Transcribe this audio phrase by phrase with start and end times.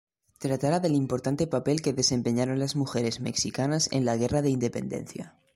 [0.43, 5.35] Tratara del importante papel que desempeñaron las mujeres mexicanas en la guerra de independencia.